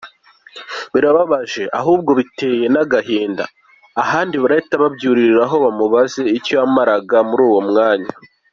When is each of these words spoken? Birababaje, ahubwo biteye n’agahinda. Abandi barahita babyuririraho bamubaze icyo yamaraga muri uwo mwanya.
Birababaje, 0.93 1.63
ahubwo 1.79 2.11
biteye 2.19 2.65
n’agahinda. 2.73 3.43
Abandi 4.03 4.35
barahita 4.43 4.75
babyuririraho 4.83 5.55
bamubaze 5.65 6.21
icyo 6.37 6.53
yamaraga 6.59 7.17
muri 7.29 7.43
uwo 7.49 7.61
mwanya. 7.69 8.11